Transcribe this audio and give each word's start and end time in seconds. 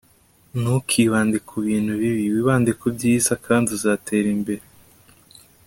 ntukibande 0.59 1.37
ku 1.47 1.55
bintu 1.67 1.91
bibi; 2.01 2.25
wibande 2.33 2.71
ku 2.79 2.87
byiza, 2.95 3.33
kandi 3.45 3.67
uzatera 3.77 4.27
imbere 4.35 4.63